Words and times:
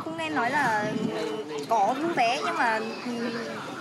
em 0.00 0.04
cũng 0.04 0.18
nên 0.18 0.34
nói 0.34 0.50
là 0.50 0.92
có 1.68 1.94
thu 2.02 2.08
vé 2.16 2.40
nhưng 2.44 2.56
mà 2.56 2.80
ừ, 3.06 3.12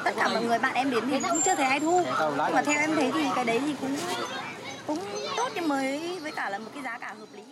tất 0.04 0.12
cả 0.18 0.28
mọi 0.34 0.44
người 0.44 0.60
bạn 0.60 0.76
em 0.76 0.92
đến 0.92 1.04
thì 1.10 1.20
cũng 1.30 1.42
chưa 1.46 1.56
thấy 1.56 1.66
ai 1.66 1.80
thu 1.80 2.02
nhưng 2.18 2.38
mà 2.38 2.62
theo 2.62 2.80
em 2.80 2.96
thấy 2.96 3.12
thì 3.12 3.24
cái 3.36 3.46
đấy 3.46 3.62
thì 3.66 3.76
cũng 3.82 3.96
cũng 4.88 4.98
tốt 5.38 5.50
nhưng 5.56 5.68
mới 5.68 6.20
với 6.22 6.32
cả 6.32 6.50
là 6.50 6.58
một 6.58 6.70
cái 6.74 6.84
giá 6.84 6.98
cả 6.98 7.16
hợp 7.20 7.28
lý 7.36 7.44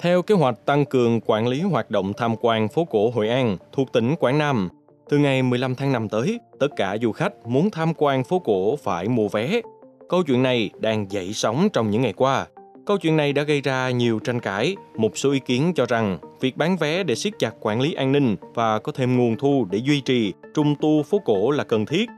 Theo 0.00 0.22
kế 0.22 0.34
hoạch 0.34 0.66
tăng 0.66 0.84
cường 0.84 1.20
quản 1.20 1.48
lý 1.48 1.60
hoạt 1.60 1.90
động 1.90 2.12
tham 2.12 2.36
quan 2.40 2.68
phố 2.68 2.84
cổ 2.84 3.10
Hội 3.10 3.28
An 3.28 3.56
thuộc 3.72 3.92
tỉnh 3.92 4.14
Quảng 4.16 4.38
Nam, 4.38 4.68
từ 5.08 5.18
ngày 5.18 5.42
15 5.42 5.74
tháng 5.74 5.92
5 5.92 6.08
tới, 6.08 6.40
tất 6.60 6.68
cả 6.76 6.96
du 7.02 7.12
khách 7.12 7.46
muốn 7.46 7.70
tham 7.70 7.92
quan 7.94 8.24
phố 8.24 8.38
cổ 8.38 8.76
phải 8.76 9.08
mua 9.08 9.28
vé. 9.28 9.60
Câu 10.08 10.22
chuyện 10.22 10.42
này 10.42 10.70
đang 10.78 11.10
dậy 11.10 11.32
sóng 11.32 11.68
trong 11.72 11.90
những 11.90 12.02
ngày 12.02 12.12
qua. 12.12 12.46
Câu 12.88 12.98
chuyện 12.98 13.16
này 13.16 13.32
đã 13.32 13.42
gây 13.42 13.60
ra 13.60 13.90
nhiều 13.90 14.18
tranh 14.18 14.40
cãi. 14.40 14.76
Một 14.96 15.18
số 15.18 15.30
ý 15.30 15.40
kiến 15.40 15.72
cho 15.76 15.86
rằng 15.86 16.18
việc 16.40 16.56
bán 16.56 16.76
vé 16.76 17.02
để 17.02 17.14
siết 17.14 17.32
chặt 17.38 17.50
quản 17.60 17.80
lý 17.80 17.92
an 17.92 18.12
ninh 18.12 18.36
và 18.54 18.78
có 18.78 18.92
thêm 18.92 19.16
nguồn 19.16 19.36
thu 19.36 19.66
để 19.70 19.78
duy 19.78 20.00
trì 20.00 20.32
trung 20.54 20.74
tu 20.80 21.02
phố 21.02 21.18
cổ 21.24 21.50
là 21.50 21.64
cần 21.64 21.86
thiết. 21.86 22.08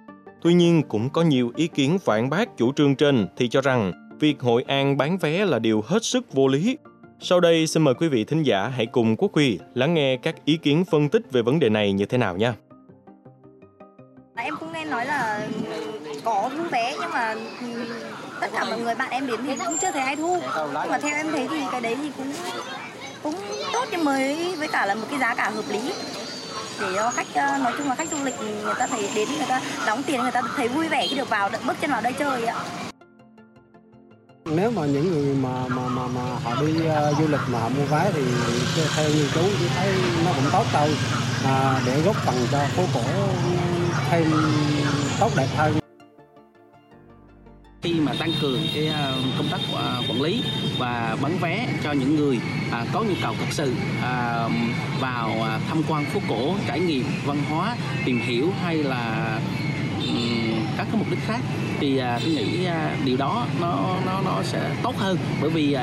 Tuy 0.42 0.54
nhiên, 0.54 0.82
cũng 0.88 1.10
có 1.10 1.22
nhiều 1.22 1.52
ý 1.56 1.66
kiến 1.66 1.98
phản 1.98 2.30
bác 2.30 2.56
chủ 2.56 2.72
trương 2.72 2.94
trên 2.94 3.26
thì 3.36 3.48
cho 3.48 3.60
rằng 3.60 3.92
việc 4.20 4.40
Hội 4.40 4.62
An 4.62 4.96
bán 4.96 5.18
vé 5.18 5.44
là 5.44 5.58
điều 5.58 5.82
hết 5.86 6.04
sức 6.04 6.32
vô 6.32 6.48
lý. 6.48 6.78
Sau 7.20 7.40
đây, 7.40 7.66
xin 7.66 7.82
mời 7.82 7.94
quý 7.94 8.08
vị 8.08 8.24
thính 8.24 8.42
giả 8.42 8.68
hãy 8.68 8.86
cùng 8.86 9.16
Quốc 9.16 9.34
Huy 9.34 9.58
lắng 9.74 9.94
nghe 9.94 10.16
các 10.16 10.44
ý 10.44 10.56
kiến 10.56 10.84
phân 10.90 11.08
tích 11.08 11.22
về 11.32 11.42
vấn 11.42 11.58
đề 11.58 11.68
này 11.68 11.92
như 11.92 12.04
thế 12.04 12.18
nào 12.18 12.36
nha. 12.36 12.54
Dạ, 14.36 14.42
em 14.42 14.54
cũng 14.60 14.72
nghe 14.72 14.84
nói 14.84 15.06
là 15.06 15.48
có 16.24 16.50
vé 16.70 16.94
nhưng 17.00 17.10
mà 17.10 17.34
tất 18.52 18.58
cả 18.58 18.64
mọi 18.70 18.80
người 18.80 18.94
bạn 18.94 19.10
em 19.10 19.26
đến 19.26 19.40
thì 19.46 19.56
cũng 19.66 19.78
chưa 19.78 19.90
thấy 19.90 20.02
ai 20.02 20.16
thu. 20.16 20.38
Nhưng 20.56 20.90
mà 20.90 20.98
theo 20.98 21.16
em 21.16 21.30
thấy 21.32 21.48
thì 21.50 21.60
cái 21.72 21.80
đấy 21.80 21.96
thì 22.02 22.10
cũng 22.16 22.32
cũng 23.22 23.34
tốt 23.72 23.84
nhưng 23.90 24.04
mới 24.04 24.56
với 24.56 24.68
cả 24.68 24.86
là 24.86 24.94
một 24.94 25.06
cái 25.10 25.18
giá 25.18 25.34
cả 25.34 25.50
hợp 25.50 25.64
lý. 25.68 25.92
Để 26.80 26.86
cho 26.96 27.10
khách 27.10 27.26
ờ, 27.34 27.58
nói 27.58 27.72
chung 27.78 27.88
là 27.88 27.94
khách 27.94 28.10
du 28.10 28.24
lịch 28.24 28.34
người 28.64 28.74
ta 28.78 28.86
thấy 28.86 29.10
đến 29.14 29.28
người 29.36 29.46
ta 29.48 29.60
đóng 29.86 30.02
tiền 30.02 30.20
người 30.20 30.30
ta 30.30 30.42
thấy 30.56 30.68
vui 30.68 30.88
vẻ 30.88 31.06
khi 31.06 31.16
được 31.16 31.28
vào 31.28 31.50
bước 31.66 31.76
chân 31.80 31.90
vào 31.90 32.00
đây 32.00 32.12
chơi 32.12 32.46
ạ. 32.46 32.54
Nếu 34.44 34.70
mà 34.70 34.82
những 34.86 35.12
người 35.12 35.34
mà 35.34 35.68
mà 35.68 35.82
mà, 35.88 36.02
mà 36.06 36.20
họ 36.44 36.54
đi 36.60 36.72
uh, 36.72 37.18
du 37.18 37.28
lịch 37.28 37.40
mà 37.46 37.58
họ 37.58 37.68
mua 37.68 37.84
vé 37.84 38.10
thì 38.14 38.22
theo 38.96 39.08
như 39.08 39.28
chú 39.34 39.42
chỉ 39.58 39.68
thấy 39.76 39.94
nó 40.24 40.32
cũng 40.36 40.50
tốt 40.52 40.64
thôi 40.72 40.96
à, 41.44 41.80
để 41.86 42.00
góp 42.00 42.16
phần 42.16 42.46
cho 42.52 42.58
phố 42.76 42.82
cổ 42.94 43.00
thêm 44.10 44.32
tốt 45.20 45.30
đẹp 45.36 45.48
hơn 45.56 45.80
khi 47.82 47.94
mà 48.00 48.12
tăng 48.18 48.32
cường 48.40 48.60
cái 48.74 48.86
ờ, 48.86 49.14
công 49.38 49.48
tác 49.48 49.60
ờ, 49.72 50.02
quản 50.08 50.22
lý 50.22 50.42
và 50.78 51.16
bán 51.22 51.38
vé 51.38 51.68
cho 51.84 51.92
những 51.92 52.16
người 52.16 52.38
à, 52.70 52.84
có 52.92 53.02
nhu 53.02 53.14
cầu 53.22 53.34
thật 53.38 53.46
sự 53.50 53.74
à, 54.02 54.48
vào 55.00 55.42
à, 55.42 55.58
tham 55.68 55.82
quan 55.88 56.04
phố 56.04 56.20
cổ, 56.28 56.54
trải 56.66 56.80
nghiệm 56.80 57.04
văn 57.24 57.42
hóa, 57.48 57.76
tìm 58.04 58.20
hiểu 58.20 58.52
hay 58.62 58.76
là 58.76 59.38
các 60.76 60.86
cái 60.92 60.96
mục 60.98 61.10
đích 61.10 61.18
khác 61.26 61.40
thì 61.80 61.98
tôi 61.98 62.34
nghĩ 62.34 62.66
điều 63.04 63.16
đó 63.16 63.46
nó 63.60 63.96
nó 64.06 64.20
nó 64.24 64.42
sẽ 64.42 64.70
tốt 64.82 64.98
hơn. 64.98 65.18
Bởi 65.40 65.50
vì 65.50 65.76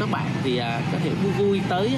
các 0.00 0.10
bạn 0.10 0.26
thì 0.44 0.58
có 0.92 0.98
thể 1.04 1.10
vui 1.10 1.32
vui 1.32 1.60
tới 1.68 1.90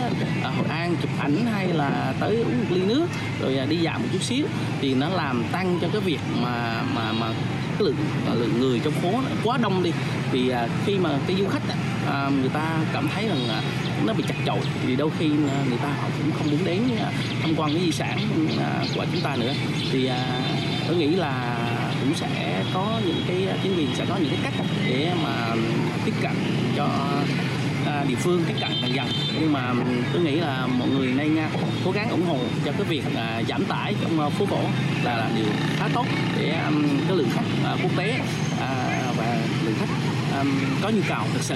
Hội 0.42 0.66
An 0.68 0.96
chụp 1.02 1.10
ảnh 1.18 1.46
hay 1.52 1.68
là 1.68 2.14
tới 2.20 2.36
uống 2.36 2.58
một 2.58 2.66
ly 2.70 2.82
nước, 2.82 3.06
rồi 3.40 3.66
đi 3.68 3.76
dạo 3.76 3.98
một 3.98 4.06
chút 4.12 4.22
xíu 4.22 4.46
thì 4.80 4.94
nó 4.94 5.08
làm 5.08 5.44
tăng 5.52 5.78
cho 5.80 5.88
cái 5.92 6.00
việc 6.00 6.20
mà 6.42 6.82
mà 6.94 7.12
mà 7.12 7.32
lượng 7.80 7.97
lượng 8.34 8.61
người 8.61 8.80
trong 8.84 8.92
phố 8.92 9.22
quá 9.44 9.58
đông 9.62 9.83
đi. 9.83 9.92
Thì 10.33 10.48
à, 10.48 10.69
khi 10.86 10.98
mà 10.98 11.19
cái 11.27 11.36
du 11.36 11.48
khách 11.48 11.62
à, 12.06 12.30
người 12.41 12.48
ta 12.48 12.78
cảm 12.92 13.08
thấy 13.14 13.28
rằng 13.28 13.48
à, 13.48 13.62
nó 14.05 14.12
bị 14.12 14.25
chặt 14.28 14.34
chội 14.47 14.58
vì 14.86 14.97
đôi 14.97 15.11
khi 15.19 15.30
à, 15.48 15.64
người 15.69 15.78
ta 15.78 15.89
họ 15.89 16.08
cũng 16.19 16.33
không 16.39 16.50
muốn 16.50 16.64
đến 16.64 16.83
à, 17.00 17.12
tham 17.42 17.55
quan 17.56 17.75
cái 17.75 17.84
di 17.84 17.92
sản 17.92 18.19
à, 18.58 18.84
của 18.95 19.06
chúng 19.12 19.20
ta 19.20 19.36
nữa. 19.36 19.52
Thì 19.92 20.06
à, 20.06 20.25
tôi 20.89 20.96
nghĩ 20.96 21.07
là 21.07 21.57
cũng 22.01 22.14
sẽ 22.14 22.63
có 22.74 23.01
những 23.07 23.23
cái 23.29 23.46
à, 23.48 23.57
chính 23.63 23.77
quyền 23.77 23.89
sẽ 23.95 24.05
có 24.08 24.17
những 24.17 24.30
cái 24.30 24.39
cách 24.42 24.67
để 24.89 25.13
mà 25.23 25.55
tiếp 26.05 26.14
cận 26.23 26.33
cho 26.77 26.89
À, 27.86 28.05
địa 28.08 28.14
phương 28.14 28.42
tiếp 28.48 28.55
cận 28.61 28.70
dần 28.83 28.95
dần 28.95 29.06
nhưng 29.40 29.52
mà 29.52 29.74
tôi 30.12 30.22
nghĩ 30.22 30.40
là 30.40 30.67
mọi 30.78 30.89
người 30.89 31.12
nên 31.17 31.39
à, 31.39 31.50
cố 31.84 31.90
gắng 31.90 32.11
ủng 32.11 32.27
hộ 32.27 32.39
cho 32.64 32.72
cái 32.72 32.84
việc 32.89 33.02
à, 33.17 33.42
giảm 33.48 33.64
tải 33.64 33.95
trong 34.02 34.30
phố 34.30 34.46
cổ 34.50 34.61
là, 35.05 35.17
là 35.17 35.30
điều 35.36 35.46
khá 35.77 35.89
tốt 35.95 36.06
để 36.39 36.55
cái 37.08 37.17
lượng 37.17 37.28
khách 37.34 37.77
quốc 37.83 37.92
tế 37.96 38.14
và 39.18 39.39
lượng 39.64 39.74
khách 39.80 39.89
có 40.83 40.90
nhu 40.90 41.02
cầu 41.08 41.24
thực 41.33 41.42
sự 41.42 41.55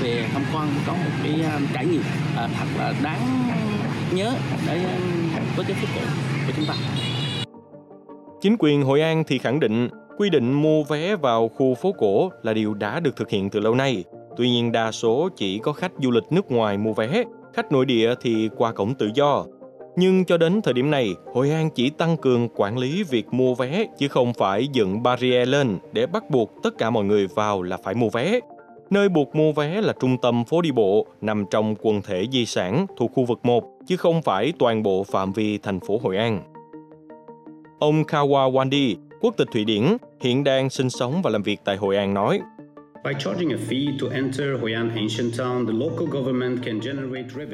về 0.00 0.26
tham 0.32 0.42
quan 0.54 0.68
có 0.86 0.92
một 0.92 1.10
cái 1.22 1.40
trải 1.74 1.86
nghiệm 1.86 2.02
thật 2.36 2.66
là 2.78 2.94
đáng 3.02 3.48
nhớ 4.12 4.32
để 4.66 4.84
với 5.56 5.64
cái 5.64 5.76
phố 5.76 5.88
cổ 5.94 6.00
của 6.46 6.52
chúng 6.56 6.66
ta. 6.66 6.74
Chính 8.40 8.56
quyền 8.58 8.82
Hội 8.82 9.00
An 9.00 9.24
thì 9.26 9.38
khẳng 9.38 9.60
định 9.60 9.88
quy 10.18 10.30
định 10.30 10.52
mua 10.52 10.84
vé 10.84 11.16
vào 11.16 11.48
khu 11.48 11.74
phố 11.74 11.92
cổ 11.98 12.30
là 12.42 12.52
điều 12.52 12.74
đã 12.74 13.00
được 13.00 13.16
thực 13.16 13.30
hiện 13.30 13.50
từ 13.50 13.60
lâu 13.60 13.74
nay 13.74 14.04
Tuy 14.36 14.50
nhiên 14.50 14.72
đa 14.72 14.92
số 14.92 15.28
chỉ 15.36 15.58
có 15.58 15.72
khách 15.72 15.92
du 15.98 16.10
lịch 16.10 16.24
nước 16.30 16.50
ngoài 16.50 16.78
mua 16.78 16.92
vé, 16.92 17.24
khách 17.54 17.72
nội 17.72 17.86
địa 17.86 18.14
thì 18.20 18.48
qua 18.56 18.72
cổng 18.72 18.94
tự 18.94 19.10
do. 19.14 19.44
Nhưng 19.96 20.24
cho 20.24 20.36
đến 20.36 20.62
thời 20.62 20.74
điểm 20.74 20.90
này, 20.90 21.14
Hội 21.34 21.50
An 21.50 21.70
chỉ 21.70 21.90
tăng 21.90 22.16
cường 22.16 22.48
quản 22.54 22.78
lý 22.78 23.02
việc 23.02 23.26
mua 23.30 23.54
vé 23.54 23.86
chứ 23.98 24.08
không 24.08 24.32
phải 24.34 24.68
dựng 24.72 25.02
barrier 25.02 25.48
lên 25.48 25.78
để 25.92 26.06
bắt 26.06 26.30
buộc 26.30 26.52
tất 26.62 26.78
cả 26.78 26.90
mọi 26.90 27.04
người 27.04 27.26
vào 27.26 27.62
là 27.62 27.76
phải 27.76 27.94
mua 27.94 28.08
vé. 28.08 28.40
Nơi 28.90 29.08
buộc 29.08 29.34
mua 29.34 29.52
vé 29.52 29.80
là 29.80 29.92
trung 30.00 30.16
tâm 30.22 30.44
phố 30.44 30.62
đi 30.62 30.72
bộ 30.72 31.06
nằm 31.20 31.44
trong 31.50 31.74
quần 31.80 32.02
thể 32.02 32.26
di 32.32 32.46
sản 32.46 32.86
thuộc 32.96 33.10
khu 33.14 33.24
vực 33.24 33.40
1 33.42 33.64
chứ 33.86 33.96
không 33.96 34.22
phải 34.22 34.52
toàn 34.58 34.82
bộ 34.82 35.04
phạm 35.04 35.32
vi 35.32 35.58
thành 35.58 35.80
phố 35.80 35.98
Hội 36.02 36.16
An. 36.16 36.42
Ông 37.78 38.02
Kawa 38.02 38.52
Wandi, 38.52 38.96
quốc 39.20 39.34
tịch 39.36 39.48
Thụy 39.52 39.64
Điển, 39.64 39.96
hiện 40.20 40.44
đang 40.44 40.70
sinh 40.70 40.90
sống 40.90 41.22
và 41.22 41.30
làm 41.30 41.42
việc 41.42 41.60
tại 41.64 41.76
Hội 41.76 41.96
An 41.96 42.14
nói, 42.14 42.40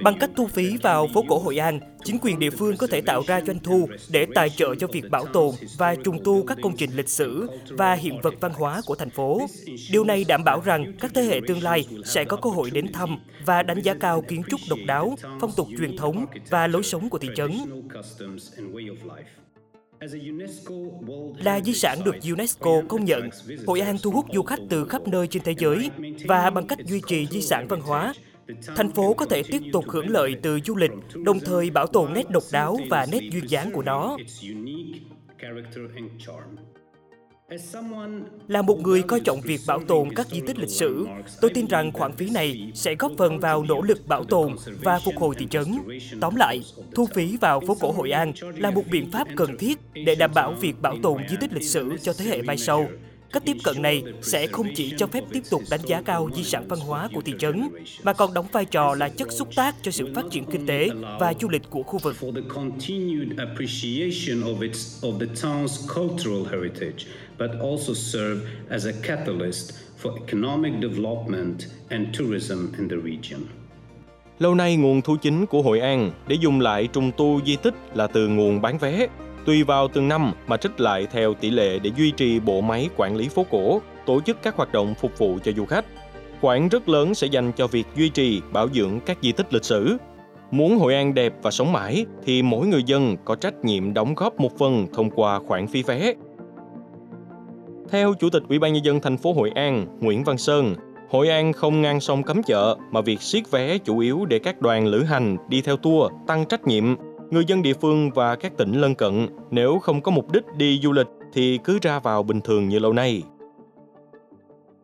Bằng 0.03 0.19
cách 0.20 0.31
thu 0.36 0.47
phí 0.47 0.76
vào 0.82 1.09
phố 1.14 1.25
cổ 1.28 1.38
Hội 1.38 1.59
An, 1.59 1.81
chính 2.04 2.19
quyền 2.22 2.38
địa 2.38 2.50
phương 2.50 2.76
có 2.76 2.86
thể 2.86 3.00
tạo 3.00 3.22
ra 3.26 3.41
doanh 3.47 3.58
thu 3.58 3.88
để 4.10 4.26
tài 4.34 4.50
trợ 4.50 4.75
cho 4.75 4.87
việc 4.87 5.10
bảo 5.10 5.26
tồn 5.26 5.54
và 5.78 5.94
trùng 5.94 6.25
tu 6.25 6.47
các 6.47 6.58
công 6.62 6.76
trình 6.76 6.91
lịch 6.94 7.08
sử 7.08 7.47
và 7.69 7.94
hiện 7.94 8.20
vật 8.20 8.34
văn 8.41 8.53
hóa 8.54 8.81
của 8.87 8.94
thành 8.94 9.10
phố. 9.10 9.41
Điều 9.92 10.04
này 10.04 10.25
đảm 10.28 10.44
bảo 10.44 10.62
rằng 10.64 10.92
các 11.00 11.10
thế 11.14 11.22
hệ 11.22 11.41
tương 11.47 11.62
lai 11.62 11.87
sẽ 12.04 12.25
có 12.25 12.37
cơ 12.37 12.50
hội 12.50 12.70
đến 12.70 12.92
thăm 12.92 13.19
và 13.44 13.62
đánh 13.62 13.82
giá 13.82 13.94
cao 13.94 14.22
kiến 14.28 14.42
trúc 14.50 14.60
độc 14.70 14.78
đáo, 14.87 15.16
phong 15.41 15.53
tục 15.56 15.69
truyền 15.78 15.97
thống 15.97 16.26
và 16.50 16.66
lối 16.66 16.82
sống 16.82 17.10
của 17.10 17.19
thị 17.19 17.28
trấn. 17.37 17.50
Là 21.44 21.60
di 21.60 21.75
sản 21.75 21.98
được 22.04 22.16
UNESCO 22.31 22.82
công 22.88 23.04
nhận, 23.04 23.28
Hội 23.66 23.81
An 23.81 23.97
thu 24.03 24.10
hút 24.10 24.26
du 24.34 24.42
khách 24.42 24.60
từ 24.69 24.84
khắp 24.84 25.09
nơi 25.09 25.26
trên 25.26 25.42
thế 25.42 25.54
giới 25.59 25.91
và 26.25 26.50
bằng 26.50 26.66
cách 26.66 26.78
duy 26.84 27.00
trì 27.06 27.26
di 27.26 27.42
sản 27.42 27.66
văn 27.69 27.81
hóa, 27.81 28.14
thành 28.76 28.92
phố 28.92 29.14
có 29.14 29.25
thể 29.25 29.42
tiếp 29.42 29.62
tục 29.72 29.84
hưởng 29.88 30.08
lợi 30.08 30.37
từ 30.42 30.58
du 30.64 30.76
lịch, 30.76 30.91
đồng 31.25 31.41
thời 31.41 31.70
bảo 31.70 31.87
tồn 31.87 32.14
nét 32.14 32.31
độc 32.31 32.42
đáo 32.53 32.76
và 32.91 33.06
nét 33.12 33.20
duyên 33.32 33.50
dáng 33.50 33.70
của 33.72 33.82
nó. 33.82 34.16
Là 38.48 38.62
một 38.62 38.81
người 38.81 39.03
coi 39.03 39.20
trọng 39.20 39.41
việc 39.41 39.60
bảo 39.66 39.81
tồn 39.88 40.09
các 40.16 40.26
di 40.28 40.41
tích 40.47 40.59
lịch 40.59 40.70
sử, 40.70 41.06
tôi 41.41 41.50
tin 41.54 41.66
rằng 41.66 41.92
khoản 41.92 42.12
phí 42.12 42.31
này 42.31 42.70
sẽ 42.75 42.94
góp 42.94 43.12
phần 43.19 43.41
vào 43.41 43.62
nỗ 43.62 43.82
lực 43.82 44.06
bảo 44.06 44.25
tồn 44.25 44.56
và 44.82 44.98
phục 45.04 45.14
hồi 45.16 45.34
thị 45.38 45.47
trấn. 45.50 45.64
Tóm 46.20 46.37
lại, 46.37 46.60
thu 46.94 47.06
phí 47.14 47.37
vào 47.37 47.60
phố 47.60 47.76
cổ 47.81 47.92
Hội 47.92 48.10
An 48.10 48.32
là 48.56 48.70
một 48.70 48.82
biện 48.91 49.10
pháp 49.10 49.28
cần 49.37 49.56
thiết 49.58 49.78
để 49.92 50.14
đảm 50.14 50.31
bảo 50.34 50.53
việc 50.53 50.75
bảo 50.82 50.97
tồn 51.03 51.28
di 51.28 51.37
tích 51.41 51.53
lịch 51.53 51.69
sử 51.69 51.97
cho 52.03 52.12
thế 52.12 52.25
hệ 52.25 52.42
mai 52.42 52.56
sau. 52.56 52.88
Cách 53.32 53.42
tiếp 53.46 53.56
cận 53.64 53.82
này 53.82 54.02
sẽ 54.22 54.46
không 54.46 54.66
chỉ 54.74 54.92
cho 54.96 55.06
phép 55.06 55.24
tiếp 55.32 55.42
tục 55.50 55.62
đánh 55.70 55.80
giá 55.86 56.02
cao 56.02 56.30
di 56.34 56.44
sản 56.44 56.68
văn 56.68 56.78
hóa 56.78 57.08
của 57.14 57.20
thị 57.20 57.34
trấn, 57.38 57.68
mà 58.02 58.12
còn 58.12 58.34
đóng 58.34 58.46
vai 58.52 58.64
trò 58.64 58.94
là 58.94 59.08
chất 59.08 59.32
xúc 59.32 59.48
tác 59.56 59.76
cho 59.82 59.90
sự 59.90 60.08
phát 60.14 60.25
triển 60.30 60.44
kinh 60.44 60.66
tế 60.66 60.88
và 61.20 61.34
du 61.40 61.48
lịch 61.48 61.70
của 61.70 61.82
khu 61.82 61.98
vực. 61.98 62.16
but 67.38 67.50
also 67.60 67.94
serve 67.94 68.40
as 68.69 68.86
a 68.86 68.92
catalyst 69.02 69.72
for 70.02 70.10
economic 70.26 70.72
development 70.82 71.66
and 71.88 72.19
tourism 72.19 72.72
in 72.78 72.88
the 72.88 72.96
region. 72.96 73.40
Lâu 74.38 74.54
nay 74.54 74.76
nguồn 74.76 75.02
thu 75.02 75.16
chính 75.16 75.46
của 75.46 75.62
Hội 75.62 75.81
An 75.81 76.10
để 76.28 76.36
dùng 76.40 76.60
lại 76.60 76.86
trùng 76.86 77.10
tu 77.16 77.40
di 77.46 77.56
tích 77.56 77.74
là 77.94 78.06
từ 78.06 78.28
nguồn 78.28 78.60
bán 78.60 78.78
vé, 78.78 79.08
tùy 79.48 79.62
vào 79.62 79.88
từng 79.88 80.08
năm 80.08 80.32
mà 80.46 80.56
trích 80.56 80.80
lại 80.80 81.06
theo 81.10 81.34
tỷ 81.34 81.50
lệ 81.50 81.78
để 81.78 81.90
duy 81.96 82.10
trì 82.10 82.40
bộ 82.40 82.60
máy 82.60 82.88
quản 82.96 83.16
lý 83.16 83.28
phố 83.28 83.46
cổ, 83.50 83.80
tổ 84.06 84.20
chức 84.20 84.42
các 84.42 84.56
hoạt 84.56 84.72
động 84.72 84.94
phục 84.94 85.18
vụ 85.18 85.38
cho 85.44 85.52
du 85.52 85.64
khách. 85.64 85.84
Khoản 86.40 86.68
rất 86.68 86.88
lớn 86.88 87.14
sẽ 87.14 87.26
dành 87.26 87.52
cho 87.52 87.66
việc 87.66 87.86
duy 87.96 88.08
trì, 88.08 88.40
bảo 88.52 88.68
dưỡng 88.68 89.00
các 89.06 89.18
di 89.22 89.32
tích 89.32 89.54
lịch 89.54 89.64
sử. 89.64 89.96
Muốn 90.50 90.78
Hội 90.78 90.94
An 90.94 91.14
đẹp 91.14 91.32
và 91.42 91.50
sống 91.50 91.72
mãi 91.72 92.06
thì 92.24 92.42
mỗi 92.42 92.66
người 92.66 92.82
dân 92.82 93.16
có 93.24 93.34
trách 93.34 93.64
nhiệm 93.64 93.94
đóng 93.94 94.14
góp 94.14 94.40
một 94.40 94.58
phần 94.58 94.86
thông 94.92 95.10
qua 95.10 95.38
khoản 95.38 95.66
phí 95.66 95.82
vé. 95.82 96.14
Theo 97.90 98.14
Chủ 98.20 98.30
tịch 98.30 98.42
Ủy 98.48 98.58
ban 98.58 98.72
nhân 98.72 98.84
dân 98.84 99.00
thành 99.00 99.16
phố 99.16 99.32
Hội 99.32 99.50
An, 99.54 99.86
Nguyễn 100.00 100.24
Văn 100.24 100.38
Sơn, 100.38 100.74
Hội 101.10 101.28
An 101.28 101.52
không 101.52 101.82
ngang 101.82 102.00
sông 102.00 102.22
cấm 102.22 102.42
chợ 102.42 102.76
mà 102.90 103.00
việc 103.00 103.22
siết 103.22 103.50
vé 103.50 103.78
chủ 103.78 103.98
yếu 103.98 104.24
để 104.24 104.38
các 104.38 104.60
đoàn 104.60 104.86
lữ 104.86 105.02
hành 105.02 105.36
đi 105.48 105.62
theo 105.62 105.76
tour 105.76 106.12
tăng 106.26 106.44
trách 106.46 106.66
nhiệm. 106.66 106.84
Người 107.30 107.44
dân 107.44 107.62
địa 107.62 107.75
phương 107.75 108.10
và 108.10 108.36
các 108.36 108.56
tỉnh 108.56 108.72
lân 108.72 108.94
cận 108.94 109.26
nếu 109.50 109.78
không 109.78 110.00
có 110.00 110.10
mục 110.10 110.32
đích 110.32 110.44
đi 110.56 110.80
du 110.82 110.92
lịch 110.92 111.06
thì 111.32 111.58
cứ 111.64 111.78
ra 111.82 111.98
vào 111.98 112.22
bình 112.22 112.40
thường 112.40 112.69
như 112.69 112.78
lâu 112.78 112.92
nay. 112.92 113.22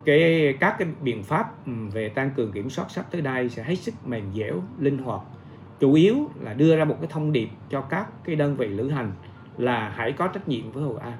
Cái 0.05 0.55
các 0.61 0.77
cái 0.79 0.89
biện 1.03 1.23
pháp 1.23 1.67
về 1.93 2.09
tăng 2.09 2.31
cường 2.37 2.53
kiểm 2.53 2.71
soát 2.71 2.91
sắp 2.91 3.07
tới 3.11 3.21
đây 3.21 3.49
sẽ 3.49 3.63
hết 3.63 3.75
sức 3.75 3.95
mềm 4.05 4.33
dẻo, 4.35 4.55
linh 4.79 4.99
hoạt. 4.99 5.21
Chủ 5.81 5.93
yếu 5.93 6.17
là 6.41 6.55
đưa 6.55 6.77
ra 6.77 6.85
một 6.85 6.97
cái 7.01 7.09
thông 7.11 7.33
điệp 7.33 7.49
cho 7.71 7.81
các 7.81 8.07
cái 8.25 8.37
đơn 8.37 8.57
vị 8.57 8.69
lữ 8.69 8.89
hành 8.89 9.13
là 9.59 9.93
hãy 9.97 10.13
có 10.13 10.27
trách 10.27 10.49
nhiệm 10.49 10.73
với 10.73 10.83
Hội 10.83 11.01
An. 11.01 11.19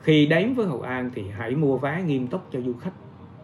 Khi 0.00 0.26
đến 0.26 0.54
với 0.54 0.66
Hội 0.66 0.86
An 0.86 1.10
thì 1.14 1.24
hãy 1.38 1.50
mua 1.50 1.78
vé 1.78 2.02
nghiêm 2.02 2.26
túc 2.26 2.42
cho 2.52 2.60
du 2.60 2.72
khách 2.72 2.94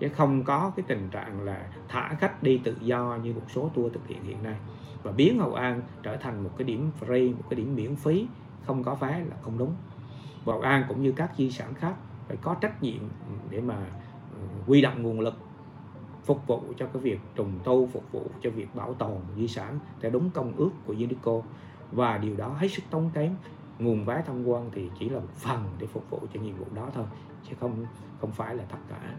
chứ 0.01 0.09
không 0.09 0.45
có 0.45 0.73
cái 0.77 0.85
tình 0.89 1.09
trạng 1.11 1.43
là 1.43 1.67
thả 1.89 2.17
khách 2.21 2.43
đi 2.43 2.61
tự 2.65 2.75
do 2.81 3.19
như 3.23 3.33
một 3.33 3.51
số 3.55 3.71
tour 3.75 3.93
thực 3.93 4.09
hiện 4.09 4.25
hiện 4.25 4.43
nay 4.43 4.55
và 5.07 5.13
biến 5.13 5.39
Hội 5.39 5.61
An 5.61 5.83
trở 6.03 6.17
thành 6.17 6.45
một 6.45 6.51
cái 6.57 6.65
điểm 6.65 6.91
free, 7.01 7.37
một 7.37 7.43
cái 7.51 7.57
điểm 7.57 7.77
miễn 7.77 7.97
phí 7.97 8.27
không 8.67 8.85
có 8.85 8.95
vé 8.95 9.25
là 9.29 9.37
không 9.43 9.59
đúng. 9.59 9.75
Và 10.45 10.53
Hội 10.53 10.65
An 10.65 10.85
cũng 10.89 11.03
như 11.03 11.13
các 11.13 11.31
di 11.37 11.51
sản 11.51 11.75
khác 11.75 11.95
phải 12.29 12.37
có 12.37 12.55
trách 12.55 12.83
nhiệm 12.83 13.01
để 13.51 13.61
mà 13.61 13.75
ờ, 14.33 14.41
quy 14.67 14.83
động 14.83 15.03
nguồn 15.03 15.21
lực 15.21 15.35
phục 16.25 16.47
vụ 16.47 16.63
cho 16.77 16.87
cái 16.87 17.03
việc 17.03 17.21
trùng 17.35 17.53
tu 17.65 17.87
phục 17.87 18.13
vụ 18.13 18.23
cho 18.43 18.51
việc 18.51 18.75
bảo 18.75 18.95
tồn 18.95 19.17
di 19.37 19.49
sản 19.49 19.79
theo 20.01 20.11
đúng 20.11 20.31
công 20.31 20.53
ước 20.57 20.71
của 20.87 20.95
UNESCO. 20.99 21.43
Và 21.93 22.19
điều 22.19 22.37
đó 22.37 22.49
hết 22.59 22.69
sức 22.69 22.83
tốn 22.91 23.11
kém. 23.15 23.35
Nguồn 23.79 24.05
vé 24.05 24.23
tham 24.27 24.45
quan 24.45 24.71
thì 24.73 24.91
chỉ 24.99 25.09
là 25.09 25.21
một 25.21 25.35
phần 25.35 25.65
để 25.79 25.87
phục 25.87 26.11
vụ 26.11 26.21
cho 26.35 26.41
nhiệm 26.41 26.57
vụ 26.57 26.67
đó 26.75 26.89
thôi 26.95 27.05
chứ 27.49 27.57
không 27.61 27.87
không 28.21 28.33
phải 28.33 28.55
là 28.55 28.65
tất 28.65 28.79
cả 28.89 29.15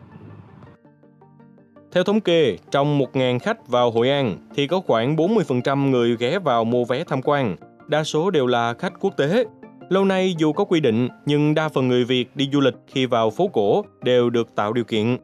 theo 1.91 2.03
thống 2.03 2.21
kê, 2.21 2.57
trong 2.71 2.99
1.000 2.99 3.39
khách 3.39 3.67
vào 3.67 3.91
Hội 3.91 4.09
An 4.09 4.37
thì 4.55 4.67
có 4.67 4.81
khoảng 4.87 5.15
40% 5.15 5.89
người 5.89 6.15
ghé 6.19 6.39
vào 6.39 6.63
mua 6.63 6.85
vé 6.85 7.03
tham 7.03 7.21
quan, 7.21 7.55
đa 7.87 8.03
số 8.03 8.29
đều 8.29 8.47
là 8.47 8.73
khách 8.73 8.93
quốc 8.99 9.17
tế. 9.17 9.45
Lâu 9.89 10.05
nay 10.05 10.35
dù 10.37 10.53
có 10.53 10.63
quy 10.63 10.79
định 10.79 11.07
nhưng 11.25 11.55
đa 11.55 11.69
phần 11.69 11.87
người 11.87 12.03
Việt 12.03 12.35
đi 12.35 12.49
du 12.53 12.59
lịch 12.59 12.73
khi 12.87 13.05
vào 13.05 13.29
phố 13.29 13.47
cổ 13.47 13.85
đều 14.03 14.29
được 14.29 14.55
tạo 14.55 14.73
điều 14.73 14.83
kiện. 14.83 15.17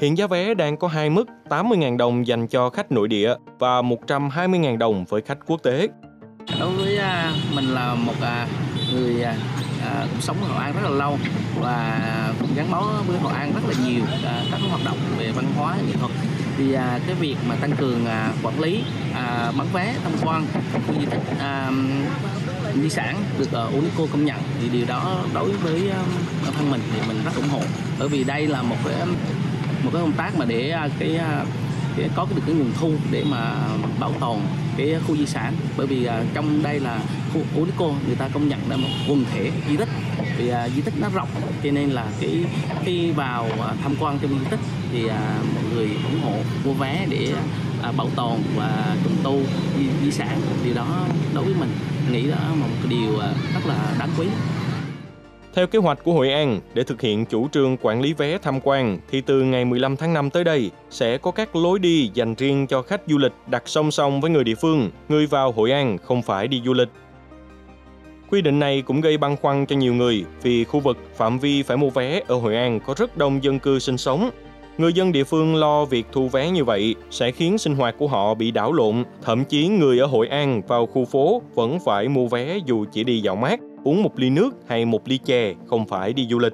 Hiện 0.00 0.18
giá 0.18 0.26
vé 0.26 0.54
đang 0.54 0.76
có 0.76 0.88
hai 0.88 1.10
mức 1.10 1.26
80.000 1.48 1.96
đồng 1.96 2.26
dành 2.26 2.46
cho 2.46 2.70
khách 2.70 2.92
nội 2.92 3.08
địa 3.08 3.34
và 3.58 3.82
120.000 3.82 4.78
đồng 4.78 5.04
với 5.08 5.20
khách 5.20 5.38
quốc 5.46 5.62
tế. 5.62 5.88
Đối 6.60 6.70
với 6.70 6.96
à, 6.96 7.32
mình 7.54 7.64
là 7.64 7.94
một 7.94 8.14
à, 8.22 8.48
người 8.92 9.22
à, 9.22 9.36
à, 9.90 10.06
cũng 10.10 10.20
sống 10.20 10.36
ở 10.42 10.48
Hội 10.48 10.64
An 10.64 10.72
rất 10.72 10.82
là 10.82 10.90
lâu 10.90 11.18
và 11.60 12.00
gắn 12.56 12.70
bó 12.70 12.92
với 13.06 13.18
Hội 13.18 13.32
An 13.32 13.52
rất 13.54 13.60
là 13.68 13.74
nhiều 13.84 14.02
à, 14.24 14.42
các 14.50 14.60
hoạt 14.70 14.84
động 14.84 14.98
về 15.18 15.30
văn 15.30 15.44
hóa 15.56 15.76
nghệ 15.86 15.92
thuật. 16.00 16.12
Thì 16.58 16.72
à, 16.72 16.98
cái 17.06 17.14
việc 17.14 17.36
mà 17.48 17.54
tăng 17.54 17.72
cường 17.72 18.06
à, 18.06 18.32
quản 18.42 18.60
lý 18.60 18.82
bán 19.56 19.66
vé 19.72 19.94
tham 20.02 20.12
quan 20.22 20.46
khu 20.86 20.94
di 21.00 21.06
tích 21.06 21.20
di 22.82 22.88
sản 22.88 23.16
được 23.38 23.48
UNESCO 23.52 24.06
công 24.12 24.24
nhận 24.24 24.36
thì 24.60 24.68
điều 24.68 24.86
đó 24.86 25.16
đối 25.34 25.52
với 25.52 25.90
bản 26.44 26.52
thân 26.56 26.70
mình 26.70 26.80
thì 26.92 27.00
mình 27.08 27.20
rất 27.24 27.36
ủng 27.36 27.48
hộ. 27.48 27.60
Bởi 27.98 28.08
vì 28.08 28.24
đây 28.24 28.46
là 28.46 28.62
một 28.62 28.76
cái 28.84 29.06
một 29.84 29.90
cái 29.92 30.02
công 30.02 30.12
tác 30.12 30.36
mà 30.36 30.44
để 30.44 30.76
cái 30.98 31.20
để 31.96 32.08
có 32.14 32.26
được 32.34 32.42
cái 32.46 32.54
nguồn 32.54 32.72
thu 32.80 32.92
để 33.10 33.24
mà 33.30 33.54
bảo 34.00 34.12
tồn 34.20 34.38
cái 34.76 34.94
khu 35.06 35.16
di 35.16 35.26
sản. 35.26 35.54
Bởi 35.76 35.86
vì 35.86 36.04
à, 36.04 36.22
trong 36.34 36.62
đây 36.62 36.80
là 36.80 37.00
khu 37.34 37.40
UNESCO 37.54 37.84
người 38.06 38.16
ta 38.16 38.28
công 38.28 38.48
nhận 38.48 38.60
là 38.68 38.76
một 38.76 38.88
quần 39.08 39.24
thể 39.32 39.50
di 39.68 39.76
tích. 39.76 39.88
Vì 40.38 40.48
à, 40.48 40.68
di 40.68 40.80
tích 40.80 40.94
nó 41.00 41.08
rộng 41.14 41.28
cho 41.64 41.70
nên 41.70 41.90
là 41.90 42.06
cái 42.20 42.44
khi 42.84 43.10
vào 43.10 43.48
à, 43.60 43.74
tham 43.82 43.94
quan 44.00 44.18
trong 44.18 44.30
di 44.30 44.46
tích 44.50 44.60
thì 44.92 45.02
mọi 45.54 45.64
người 45.74 45.88
ủng 46.04 46.20
hộ 46.22 46.36
mua 46.64 46.72
vé 46.72 47.06
để 47.10 47.32
bảo 47.96 48.10
tồn 48.16 48.38
và 48.56 48.96
trùng 49.04 49.16
tu 49.22 49.42
di, 49.78 49.86
di 50.04 50.10
sản. 50.10 50.40
Điều 50.64 50.74
đó 50.74 51.06
đối 51.34 51.44
với 51.44 51.54
mình 51.54 51.70
nghĩ 52.12 52.30
đó 52.30 52.36
là 52.48 52.54
một 52.54 52.68
điều 52.88 53.18
rất 53.54 53.66
là 53.66 53.94
đáng 53.98 54.10
quý 54.18 54.26
theo 55.54 55.66
kế 55.66 55.78
hoạch 55.78 56.04
của 56.04 56.12
Hội 56.12 56.30
An, 56.30 56.60
để 56.74 56.82
thực 56.84 57.00
hiện 57.00 57.24
chủ 57.24 57.48
trương 57.48 57.76
quản 57.80 58.00
lý 58.00 58.12
vé 58.12 58.38
tham 58.38 58.60
quan 58.62 58.98
thì 59.10 59.20
từ 59.20 59.42
ngày 59.42 59.64
15 59.64 59.96
tháng 59.96 60.14
5 60.14 60.30
tới 60.30 60.44
đây 60.44 60.70
sẽ 60.90 61.18
có 61.18 61.30
các 61.30 61.56
lối 61.56 61.78
đi 61.78 62.10
dành 62.14 62.34
riêng 62.34 62.66
cho 62.66 62.82
khách 62.82 63.00
du 63.06 63.18
lịch 63.18 63.32
đặt 63.46 63.62
song 63.66 63.90
song 63.90 64.20
với 64.20 64.30
người 64.30 64.44
địa 64.44 64.54
phương, 64.54 64.90
người 65.08 65.26
vào 65.26 65.52
Hội 65.52 65.70
An 65.70 65.98
không 65.98 66.22
phải 66.22 66.48
đi 66.48 66.62
du 66.64 66.72
lịch. 66.72 66.88
Quy 68.30 68.40
định 68.40 68.58
này 68.58 68.82
cũng 68.82 69.00
gây 69.00 69.18
băn 69.18 69.36
khoăn 69.36 69.66
cho 69.66 69.76
nhiều 69.76 69.94
người 69.94 70.24
vì 70.42 70.64
khu 70.64 70.80
vực 70.80 70.96
phạm 71.16 71.38
vi 71.38 71.62
phải 71.62 71.76
mua 71.76 71.90
vé 71.90 72.22
ở 72.26 72.34
Hội 72.34 72.56
An 72.56 72.80
có 72.80 72.94
rất 72.96 73.16
đông 73.16 73.44
dân 73.44 73.58
cư 73.58 73.78
sinh 73.78 73.98
sống. 73.98 74.30
Người 74.78 74.92
dân 74.92 75.12
địa 75.12 75.24
phương 75.24 75.56
lo 75.56 75.84
việc 75.84 76.06
thu 76.12 76.28
vé 76.28 76.50
như 76.50 76.64
vậy 76.64 76.94
sẽ 77.10 77.30
khiến 77.30 77.58
sinh 77.58 77.76
hoạt 77.76 77.94
của 77.98 78.08
họ 78.08 78.34
bị 78.34 78.50
đảo 78.50 78.72
lộn, 78.72 79.04
thậm 79.22 79.44
chí 79.44 79.68
người 79.68 79.98
ở 79.98 80.06
Hội 80.06 80.28
An 80.28 80.62
vào 80.68 80.86
khu 80.86 81.04
phố 81.04 81.42
vẫn 81.54 81.78
phải 81.84 82.08
mua 82.08 82.26
vé 82.26 82.58
dù 82.66 82.84
chỉ 82.92 83.04
đi 83.04 83.20
dạo 83.20 83.36
mát 83.36 83.60
uống 83.84 84.02
một 84.02 84.18
ly 84.18 84.30
nước 84.30 84.50
hay 84.68 84.84
một 84.84 85.08
ly 85.08 85.18
chè 85.24 85.54
không 85.66 85.86
phải 85.86 86.12
đi 86.12 86.26
du 86.30 86.38
lịch. 86.38 86.52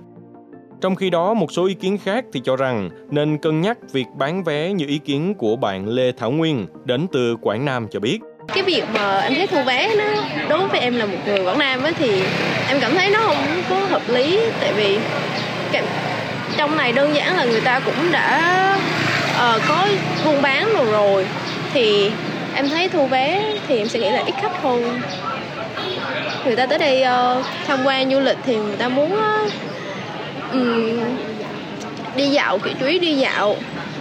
Trong 0.80 0.94
khi 0.94 1.10
đó, 1.10 1.34
một 1.34 1.52
số 1.52 1.66
ý 1.66 1.74
kiến 1.74 1.98
khác 1.98 2.24
thì 2.32 2.40
cho 2.44 2.56
rằng 2.56 2.90
nên 3.10 3.38
cân 3.38 3.60
nhắc 3.60 3.78
việc 3.92 4.06
bán 4.18 4.44
vé 4.44 4.72
như 4.72 4.86
ý 4.86 4.98
kiến 4.98 5.34
của 5.34 5.56
bạn 5.56 5.88
Lê 5.88 6.12
Thảo 6.12 6.30
Nguyên 6.30 6.66
đến 6.84 7.06
từ 7.12 7.36
Quảng 7.36 7.64
Nam 7.64 7.86
cho 7.90 8.00
biết. 8.00 8.18
Cái 8.54 8.62
việc 8.62 8.84
mà 8.94 9.20
em 9.20 9.34
thấy 9.34 9.46
thu 9.46 9.62
vé 9.66 9.94
nó 9.98 10.04
đối 10.48 10.68
với 10.68 10.80
em 10.80 10.96
là 10.96 11.06
một 11.06 11.18
người 11.26 11.44
Quảng 11.44 11.58
Nam 11.58 11.82
ấy, 11.82 11.92
thì 11.92 12.22
em 12.68 12.78
cảm 12.80 12.94
thấy 12.94 13.10
nó 13.10 13.20
không 13.20 13.36
có 13.70 13.76
hợp 13.76 14.02
lý 14.08 14.40
tại 14.60 14.72
vì 14.72 14.98
trong 16.56 16.76
này 16.76 16.92
đơn 16.92 17.14
giản 17.14 17.36
là 17.36 17.44
người 17.44 17.60
ta 17.60 17.80
cũng 17.80 18.12
đã 18.12 18.52
uh, 19.30 19.62
có 19.68 19.88
buôn 20.24 20.42
bán 20.42 20.74
rồi 20.74 20.86
rồi 20.92 21.26
thì 21.72 22.10
em 22.54 22.68
thấy 22.68 22.88
thu 22.88 23.06
vé 23.06 23.54
thì 23.68 23.78
em 23.78 23.88
sẽ 23.88 23.98
nghĩ 23.98 24.10
là 24.10 24.22
ít 24.26 24.34
khách 24.42 24.62
hơn 24.62 25.00
người 26.46 26.56
ta 26.56 26.66
tới 26.66 26.78
đây 26.78 27.02
uh, 27.02 27.44
tham 27.66 27.78
quan 27.84 28.10
du 28.10 28.20
lịch 28.20 28.36
thì 28.44 28.56
người 28.56 28.76
ta 28.76 28.88
muốn 28.88 29.12
uh, 29.12 29.52
um, 30.52 31.00
đi 32.16 32.28
dạo 32.28 32.58
kiểu 32.58 32.74
chú 32.80 32.86
ý 32.86 32.98
đi 32.98 33.16
dạo. 33.16 33.56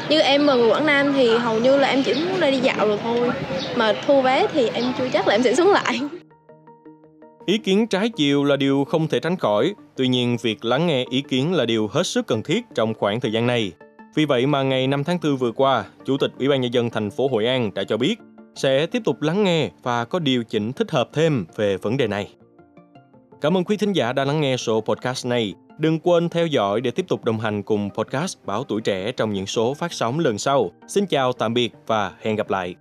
Như 0.09 0.19
em 0.19 0.45
mà 0.45 0.53
người 0.53 0.69
Quảng 0.69 0.86
Nam 0.86 1.13
thì 1.13 1.38
hầu 1.38 1.59
như 1.59 1.77
là 1.77 1.88
em 1.88 2.03
chỉ 2.03 2.13
muốn 2.13 2.42
đi 2.42 2.59
dạo 2.59 2.88
rồi 2.88 3.00
thôi. 3.03 3.30
Mà 3.75 3.94
thu 4.06 4.21
vé 4.21 4.47
thì 4.53 4.69
em 4.74 4.83
chưa 4.97 5.09
chắc 5.13 5.27
là 5.27 5.36
em 5.36 5.44
sẽ 5.44 5.56
xuống 5.56 5.71
lại. 5.71 6.00
Ý 7.45 7.57
kiến 7.57 7.88
trái 7.88 8.09
chiều 8.09 8.44
là 8.44 8.56
điều 8.56 8.86
không 8.86 9.07
thể 9.07 9.19
tránh 9.19 9.38
khỏi, 9.38 9.74
tuy 9.97 10.07
nhiên 10.07 10.38
việc 10.42 10.65
lắng 10.65 10.88
nghe 10.88 11.06
ý 11.09 11.21
kiến 11.21 11.53
là 11.53 11.65
điều 11.65 11.88
hết 11.88 12.07
sức 12.07 12.27
cần 12.27 12.44
thiết 12.44 12.65
trong 12.75 12.94
khoảng 12.94 13.19
thời 13.19 13.31
gian 13.31 13.47
này. 13.47 13.71
Vì 14.15 14.25
vậy 14.25 14.45
mà 14.45 14.63
ngày 14.63 14.88
5 14.88 15.03
tháng 15.03 15.18
4 15.24 15.38
vừa 15.38 15.51
qua, 15.51 15.83
Chủ 16.06 16.18
tịch 16.18 16.31
Ủy 16.39 16.47
ban 16.47 16.62
nhân 16.62 16.74
dân 16.74 16.89
thành 16.89 17.12
phố 17.12 17.27
Hội 17.27 17.45
An 17.45 17.71
đã 17.74 17.83
cho 17.83 17.97
biết 17.97 18.15
sẽ 18.56 18.86
tiếp 18.86 19.02
tục 19.06 19.22
lắng 19.22 19.44
nghe 19.44 19.69
và 19.83 20.06
có 20.06 20.19
điều 20.19 20.44
chỉnh 20.44 20.74
thích 20.74 20.92
hợp 20.92 21.09
thêm 21.14 21.45
về 21.56 21.78
vấn 21.78 21.97
đề 21.97 22.07
này. 22.07 22.33
Cảm 23.42 23.57
ơn 23.57 23.64
quý 23.64 23.78
thính 23.78 23.94
giả 23.94 24.14
đã 24.14 24.26
lắng 24.26 24.42
nghe 24.42 24.57
số 24.57 24.81
podcast 24.81 25.26
này. 25.26 25.54
Đừng 25.78 26.00
quên 26.00 26.30
theo 26.30 26.47
dõi 26.47 26.81
để 26.81 26.92
tiếp 26.92 27.06
tục 27.07 27.24
đồng 27.24 27.40
hành 27.40 27.64
cùng 27.64 27.90
podcast 27.94 28.38
Báo 28.45 28.64
Tuổi 28.64 28.81
Trẻ 28.81 29.12
trong 29.12 29.33
những 29.33 29.45
số 29.47 29.74
phát 29.74 29.94
sóng 29.94 30.19
lần 30.19 30.38
sau. 30.38 30.71
Xin 30.88 31.06
chào, 31.06 31.33
tạm 31.33 31.54
biệt 31.54 31.74
và 31.88 32.12
hẹn 32.21 32.35
gặp 32.35 32.50
lại. 32.50 32.76